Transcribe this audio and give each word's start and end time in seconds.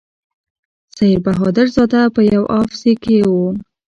سیر 0.95 1.17
بهادر 1.25 1.67
زاده 1.75 2.01
په 2.15 2.21
یو 2.33 2.43
اف 2.59 2.69
سي 2.79 2.93
کې 3.03 3.17
و. 3.25 3.31